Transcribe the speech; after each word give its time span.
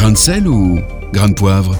Grain 0.00 0.12
de 0.12 0.16
sel 0.16 0.48
ou 0.48 0.80
grain 1.12 1.28
de 1.28 1.34
poivre 1.34 1.76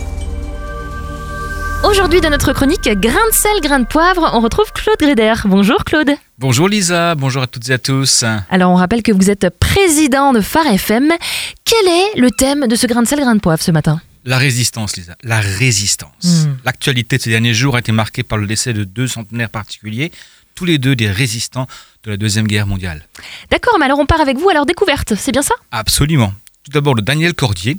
Aujourd'hui, 1.88 2.20
dans 2.20 2.28
notre 2.28 2.52
chronique 2.52 2.86
Grain 2.86 3.26
de 3.30 3.34
sel, 3.34 3.62
grain 3.62 3.80
de 3.80 3.86
poivre, 3.86 4.32
on 4.34 4.40
retrouve 4.40 4.70
Claude 4.74 4.98
Gréder. 4.98 5.32
Bonjour 5.46 5.84
Claude. 5.84 6.10
Bonjour 6.36 6.68
Lisa, 6.68 7.14
bonjour 7.14 7.44
à 7.44 7.46
toutes 7.46 7.70
et 7.70 7.72
à 7.72 7.78
tous. 7.78 8.26
Alors, 8.50 8.72
on 8.72 8.74
rappelle 8.74 9.02
que 9.02 9.10
vous 9.10 9.30
êtes 9.30 9.48
président 9.58 10.34
de 10.34 10.42
Phare 10.42 10.66
FM. 10.66 11.10
Quel 11.64 11.88
est 11.88 12.20
le 12.20 12.30
thème 12.30 12.66
de 12.66 12.76
ce 12.76 12.86
grain 12.86 13.00
de 13.00 13.08
sel, 13.08 13.20
grain 13.20 13.34
de 13.36 13.40
poivre 13.40 13.62
ce 13.62 13.70
matin? 13.70 14.02
La 14.26 14.36
résistance, 14.36 14.98
Lisa, 14.98 15.16
la 15.22 15.40
résistance. 15.40 16.44
Hmm. 16.44 16.56
L'actualité 16.66 17.16
de 17.16 17.22
ces 17.22 17.30
derniers 17.30 17.54
jours 17.54 17.74
a 17.74 17.78
été 17.78 17.90
marquée 17.90 18.22
par 18.22 18.36
le 18.36 18.46
décès 18.46 18.74
de 18.74 18.84
deux 18.84 19.08
centenaires 19.08 19.48
particuliers, 19.48 20.12
tous 20.54 20.66
les 20.66 20.76
deux 20.76 20.94
des 20.94 21.10
résistants 21.10 21.68
de 22.04 22.10
la 22.10 22.18
Deuxième 22.18 22.46
Guerre 22.46 22.66
mondiale. 22.66 23.08
D'accord, 23.50 23.78
mais 23.78 23.86
alors 23.86 23.98
on 23.98 24.04
part 24.04 24.20
avec 24.20 24.36
vous 24.36 24.50
à 24.50 24.52
leur 24.52 24.66
découverte, 24.66 25.14
c'est 25.14 25.32
bien 25.32 25.40
ça? 25.40 25.54
Absolument. 25.70 26.34
Tout 26.64 26.72
d'abord 26.72 26.94
le 26.94 27.00
Daniel 27.00 27.32
Cordier, 27.32 27.78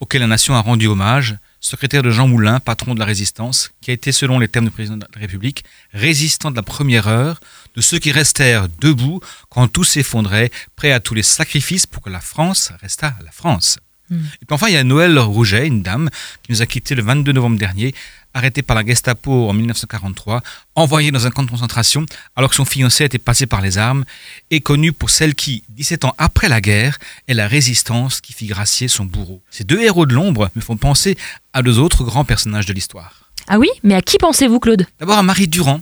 auquel 0.00 0.20
la 0.20 0.26
nation 0.26 0.54
a 0.54 0.60
rendu 0.60 0.86
hommage, 0.86 1.36
secrétaire 1.60 2.02
de 2.02 2.10
Jean 2.10 2.28
Moulin, 2.28 2.60
patron 2.60 2.94
de 2.94 2.98
la 2.98 3.04
résistance, 3.04 3.70
qui 3.80 3.90
a 3.90 3.94
été, 3.94 4.12
selon 4.12 4.38
les 4.38 4.48
termes 4.48 4.66
du 4.66 4.70
président 4.70 4.96
de 4.96 5.06
la 5.14 5.20
République, 5.20 5.64
résistant 5.92 6.50
de 6.50 6.56
la 6.56 6.62
première 6.62 7.08
heure, 7.08 7.40
de 7.74 7.80
ceux 7.80 7.98
qui 7.98 8.12
restèrent 8.12 8.68
debout 8.80 9.20
quand 9.48 9.68
tout 9.68 9.84
s'effondrait, 9.84 10.50
prêts 10.76 10.92
à 10.92 11.00
tous 11.00 11.14
les 11.14 11.22
sacrifices 11.22 11.86
pour 11.86 12.02
que 12.02 12.10
la 12.10 12.20
France 12.20 12.72
restât 12.80 13.14
la 13.24 13.32
France. 13.32 13.78
Et 14.10 14.46
puis 14.46 14.46
enfin, 14.50 14.68
il 14.68 14.74
y 14.74 14.76
a 14.76 14.84
Noël 14.84 15.18
Rouget, 15.18 15.66
une 15.66 15.82
dame, 15.82 16.10
qui 16.42 16.52
nous 16.52 16.62
a 16.62 16.66
quittés 16.66 16.94
le 16.94 17.02
22 17.02 17.32
novembre 17.32 17.58
dernier, 17.58 17.94
arrêtée 18.34 18.62
par 18.62 18.76
la 18.76 18.84
Gestapo 18.84 19.48
en 19.48 19.52
1943, 19.54 20.42
envoyée 20.74 21.10
dans 21.10 21.26
un 21.26 21.30
camp 21.30 21.42
de 21.42 21.50
concentration 21.50 22.04
alors 22.36 22.50
que 22.50 22.56
son 22.56 22.66
fiancé 22.66 23.04
était 23.04 23.18
passé 23.18 23.46
par 23.46 23.62
les 23.62 23.78
armes, 23.78 24.04
et 24.50 24.60
connue 24.60 24.92
pour 24.92 25.10
celle 25.10 25.34
qui, 25.34 25.64
17 25.70 26.04
ans 26.04 26.14
après 26.18 26.48
la 26.48 26.60
guerre, 26.60 26.98
est 27.28 27.34
la 27.34 27.48
résistance 27.48 28.20
qui 28.20 28.32
fit 28.32 28.46
gracier 28.46 28.88
son 28.88 29.04
bourreau. 29.04 29.42
Ces 29.50 29.64
deux 29.64 29.80
héros 29.80 30.06
de 30.06 30.14
l'ombre 30.14 30.50
me 30.54 30.60
font 30.60 30.76
penser 30.76 31.16
à 31.52 31.62
deux 31.62 31.78
autres 31.78 32.04
grands 32.04 32.24
personnages 32.24 32.66
de 32.66 32.74
l'histoire. 32.74 33.30
Ah 33.48 33.58
oui, 33.58 33.68
mais 33.82 33.94
à 33.94 34.02
qui 34.02 34.18
pensez-vous 34.18 34.60
Claude? 34.60 34.86
D'abord 34.98 35.18
à 35.18 35.22
Marie 35.22 35.48
Durand, 35.48 35.80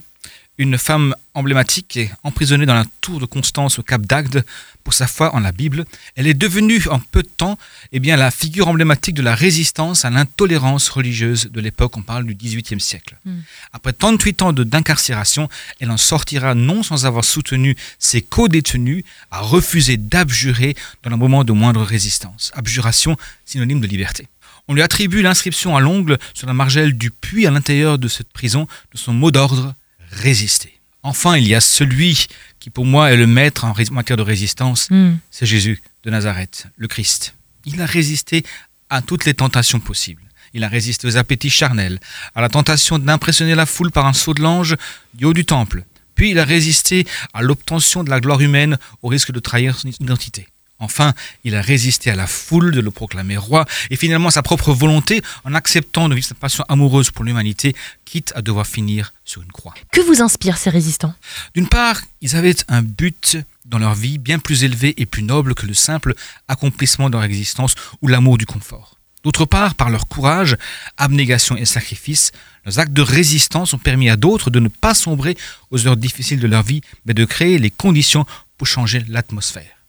une 0.58 0.78
femme 0.78 1.14
emblématique 1.34 1.96
est 1.96 2.10
emprisonnée 2.22 2.66
dans 2.66 2.74
la 2.74 2.84
tour 3.00 3.18
de 3.18 3.26
Constance 3.26 3.78
au 3.78 3.82
Cap 3.82 4.02
d'Agde 4.02 4.44
pour 4.84 4.94
sa 4.94 5.06
foi 5.06 5.34
en 5.34 5.40
la 5.40 5.50
Bible. 5.50 5.84
Elle 6.14 6.28
est 6.28 6.34
devenue 6.34 6.86
en 6.88 7.00
peu 7.00 7.22
de 7.22 7.28
temps 7.28 7.58
eh 7.92 7.98
bien, 7.98 8.16
la 8.16 8.30
figure 8.30 8.68
emblématique 8.68 9.14
de 9.14 9.22
la 9.22 9.34
résistance 9.34 10.04
à 10.04 10.10
l'intolérance 10.10 10.88
religieuse 10.88 11.50
de 11.50 11.60
l'époque, 11.60 11.96
on 11.96 12.02
parle 12.02 12.24
du 12.24 12.34
XVIIIe 12.34 12.80
siècle. 12.80 13.16
Mm. 13.24 13.38
Après 13.72 13.92
38 13.92 14.42
ans 14.42 14.52
d'incarcération, 14.52 15.48
elle 15.80 15.90
en 15.90 15.96
sortira 15.96 16.54
non 16.54 16.82
sans 16.82 17.04
avoir 17.04 17.24
soutenu 17.24 17.76
ses 17.98 18.22
co-détenus 18.22 19.04
à 19.30 19.40
refuser 19.40 19.96
d'abjurer 19.96 20.76
dans 21.02 21.10
un 21.10 21.16
moment 21.16 21.42
de 21.42 21.52
moindre 21.52 21.82
résistance. 21.82 22.52
Abjuration, 22.54 23.16
synonyme 23.44 23.80
de 23.80 23.86
liberté. 23.86 24.28
On 24.68 24.74
lui 24.74 24.82
attribue 24.82 25.20
l'inscription 25.20 25.76
à 25.76 25.80
l'ongle 25.80 26.18
sur 26.32 26.46
la 26.46 26.54
margelle 26.54 26.96
du 26.96 27.10
puits 27.10 27.46
à 27.46 27.50
l'intérieur 27.50 27.98
de 27.98 28.08
cette 28.08 28.32
prison 28.32 28.66
de 28.92 28.98
son 28.98 29.12
mot 29.12 29.30
d'ordre 29.30 29.74
résister. 30.14 30.78
Enfin, 31.02 31.36
il 31.36 31.46
y 31.46 31.54
a 31.54 31.60
celui 31.60 32.26
qui 32.60 32.70
pour 32.70 32.86
moi 32.86 33.12
est 33.12 33.16
le 33.16 33.26
maître 33.26 33.64
en 33.64 33.74
matière 33.92 34.16
de 34.16 34.22
résistance, 34.22 34.88
Hmm. 34.90 35.16
c'est 35.30 35.46
Jésus 35.46 35.82
de 36.04 36.10
Nazareth, 36.10 36.66
le 36.76 36.88
Christ. 36.88 37.34
Il 37.66 37.80
a 37.82 37.86
résisté 37.86 38.42
à 38.90 39.02
toutes 39.02 39.24
les 39.26 39.34
tentations 39.34 39.80
possibles. 39.80 40.22
Il 40.54 40.64
a 40.64 40.68
résisté 40.68 41.06
aux 41.06 41.16
appétits 41.16 41.50
charnels, 41.50 41.98
à 42.34 42.40
la 42.40 42.48
tentation 42.48 42.98
d'impressionner 42.98 43.54
la 43.54 43.66
foule 43.66 43.90
par 43.90 44.06
un 44.06 44.12
saut 44.12 44.34
de 44.34 44.40
l'ange 44.42 44.76
du 45.14 45.24
haut 45.24 45.32
du 45.34 45.44
temple. 45.44 45.84
Puis 46.14 46.30
il 46.30 46.38
a 46.38 46.44
résisté 46.44 47.06
à 47.32 47.42
l'obtention 47.42 48.04
de 48.04 48.10
la 48.10 48.20
gloire 48.20 48.40
humaine 48.40 48.78
au 49.02 49.08
risque 49.08 49.32
de 49.32 49.40
trahir 49.40 49.76
son 49.76 49.88
identité. 50.00 50.46
Enfin, 50.80 51.14
il 51.44 51.54
a 51.54 51.62
résisté 51.62 52.10
à 52.10 52.16
la 52.16 52.26
foule 52.26 52.72
de 52.72 52.80
le 52.80 52.90
proclamer 52.90 53.36
roi 53.36 53.64
et 53.90 53.96
finalement 53.96 54.30
sa 54.30 54.42
propre 54.42 54.72
volonté 54.72 55.22
en 55.44 55.54
acceptant 55.54 56.08
de 56.08 56.14
vivre 56.14 56.26
sa 56.26 56.34
passion 56.34 56.64
amoureuse 56.68 57.10
pour 57.10 57.24
l'humanité, 57.24 57.74
quitte 58.04 58.32
à 58.34 58.42
devoir 58.42 58.66
finir 58.66 59.12
sur 59.24 59.42
une 59.42 59.52
croix. 59.52 59.74
Que 59.92 60.00
vous 60.00 60.20
inspirent 60.20 60.58
ces 60.58 60.70
résistants? 60.70 61.14
D'une 61.54 61.68
part, 61.68 62.00
ils 62.20 62.34
avaient 62.36 62.56
un 62.68 62.82
but 62.82 63.38
dans 63.64 63.78
leur 63.78 63.94
vie 63.94 64.18
bien 64.18 64.38
plus 64.38 64.64
élevé 64.64 64.94
et 65.00 65.06
plus 65.06 65.22
noble 65.22 65.54
que 65.54 65.66
le 65.66 65.74
simple 65.74 66.14
accomplissement 66.48 67.08
de 67.08 67.14
leur 67.14 67.24
existence 67.24 67.74
ou 68.02 68.08
l'amour 68.08 68.36
du 68.36 68.46
confort. 68.46 68.98
D'autre 69.22 69.46
part, 69.46 69.74
par 69.74 69.88
leur 69.88 70.06
courage, 70.06 70.56
abnégation 70.98 71.56
et 71.56 71.64
sacrifice, 71.64 72.32
leurs 72.66 72.78
actes 72.78 72.92
de 72.92 73.00
résistance 73.00 73.72
ont 73.72 73.78
permis 73.78 74.10
à 74.10 74.16
d'autres 74.16 74.50
de 74.50 74.60
ne 74.60 74.68
pas 74.68 74.92
sombrer 74.92 75.36
aux 75.70 75.86
heures 75.86 75.96
difficiles 75.96 76.40
de 76.40 76.46
leur 76.46 76.62
vie, 76.62 76.82
mais 77.06 77.14
de 77.14 77.24
créer 77.24 77.58
les 77.58 77.70
conditions 77.70 78.26
pour 78.58 78.66
changer 78.66 79.02
l'atmosphère. 79.08 79.83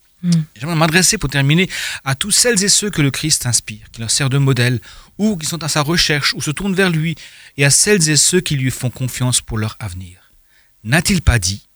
J'aimerais 0.56 0.76
m'adresser 0.76 1.18
pour 1.18 1.30
terminer 1.30 1.70
à 2.04 2.16
tous 2.16 2.32
celles 2.32 2.64
et 2.64 2.70
ceux 2.70 2.90
que 2.90 3.02
le 3.02 3.12
Christ 3.12 3.46
inspire, 3.46 3.90
qui 3.92 4.02
leur 4.02 4.12
sert 4.12 4.30
de 4.30 4.38
modèle, 4.38 4.80
ou 5.18 5.38
qui 5.38 5.46
sont 5.46 5.64
à 5.64 5.68
sa 5.68 5.82
recherche, 5.82 6.34
ou 6.34 6.42
se 6.42 6.52
tournent 6.52 6.76
vers 6.76 6.90
lui, 6.90 7.16
et 7.58 7.66
à 7.66 7.70
celles 7.70 8.10
et 8.10 8.16
ceux 8.16 8.42
qui 8.42 8.56
lui 8.56 8.72
font 8.72 8.90
confiance 8.90 9.42
pour 9.42 9.58
leur 9.58 9.78
avenir. 9.80 10.32
N'a-t-il 10.84 11.22
pas 11.22 11.40
dit 11.40 11.68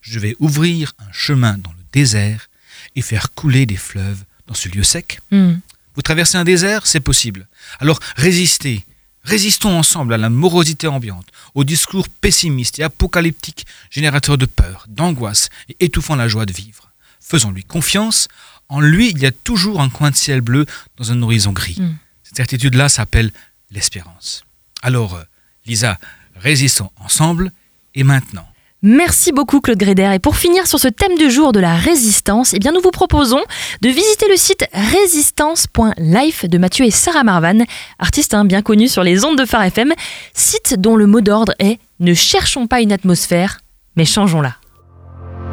Je 0.00 0.18
vais 0.18 0.36
ouvrir 0.38 0.94
un 0.98 1.12
chemin 1.12 1.58
dans 1.58 1.72
le 1.72 1.84
désert 1.92 2.48
et 2.96 3.02
faire 3.02 3.32
couler 3.34 3.66
des 3.66 3.76
fleuves 3.76 4.24
dans 4.46 4.54
ce 4.54 4.68
lieu 4.68 4.82
sec 4.82 5.20
Hmm. 5.30 5.54
Vous 5.94 6.02
traversez 6.02 6.38
un 6.38 6.44
désert, 6.44 6.86
c'est 6.86 7.00
possible. 7.00 7.46
Alors 7.78 8.00
résistez. 8.16 8.84
Résistons 9.24 9.78
ensemble 9.78 10.14
à 10.14 10.18
la 10.18 10.30
morosité 10.30 10.88
ambiante, 10.88 11.28
au 11.54 11.62
discours 11.62 12.08
pessimiste 12.08 12.80
et 12.80 12.82
apocalyptique, 12.82 13.66
générateur 13.88 14.36
de 14.36 14.46
peur, 14.46 14.86
d'angoisse 14.88 15.48
et 15.68 15.76
étouffant 15.84 16.16
la 16.16 16.26
joie 16.26 16.46
de 16.46 16.52
vivre. 16.52 16.91
Faisons-lui 17.32 17.64
confiance. 17.64 18.28
En 18.68 18.80
lui, 18.80 19.08
il 19.08 19.18
y 19.18 19.24
a 19.24 19.30
toujours 19.30 19.80
un 19.80 19.88
coin 19.88 20.10
de 20.10 20.14
ciel 20.14 20.42
bleu 20.42 20.66
dans 20.98 21.12
un 21.12 21.22
horizon 21.22 21.52
gris. 21.52 21.78
Mm. 21.80 21.94
Cette 22.24 22.36
certitude-là 22.36 22.90
s'appelle 22.90 23.30
l'espérance. 23.70 24.44
Alors, 24.82 25.14
euh, 25.14 25.22
Lisa, 25.64 25.98
résistons 26.36 26.90
ensemble 27.02 27.50
et 27.94 28.04
maintenant. 28.04 28.46
Merci 28.82 29.32
beaucoup 29.32 29.62
Claude 29.62 29.78
Gréder. 29.78 30.10
Et 30.12 30.18
pour 30.18 30.36
finir 30.36 30.66
sur 30.66 30.78
ce 30.78 30.88
thème 30.88 31.16
du 31.16 31.30
jour 31.30 31.52
de 31.52 31.60
la 31.60 31.74
résistance, 31.74 32.52
eh 32.52 32.58
bien 32.58 32.72
nous 32.72 32.82
vous 32.82 32.90
proposons 32.90 33.40
de 33.80 33.88
visiter 33.88 34.28
le 34.28 34.36
site 34.36 34.66
résistance.life 34.74 36.44
de 36.44 36.58
Mathieu 36.58 36.84
et 36.84 36.90
Sarah 36.90 37.24
Marvan, 37.24 37.64
artistes 37.98 38.34
hein, 38.34 38.44
bien 38.44 38.60
connus 38.60 38.88
sur 38.88 39.04
les 39.04 39.24
ondes 39.24 39.38
de 39.38 39.46
Phare 39.46 39.62
FM, 39.62 39.94
site 40.34 40.74
dont 40.78 40.96
le 40.96 41.06
mot 41.06 41.22
d'ordre 41.22 41.54
est 41.60 41.78
Ne 41.98 42.12
cherchons 42.12 42.66
pas 42.66 42.82
une 42.82 42.92
atmosphère, 42.92 43.60
mais 43.96 44.04
changeons-la. 44.04 44.56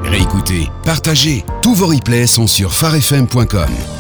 Réécoutez, 0.03 0.69
partagez, 0.83 1.45
tous 1.61 1.75
vos 1.75 1.87
replays 1.87 2.27
sont 2.27 2.47
sur 2.47 2.73
farfm.com. 2.73 3.98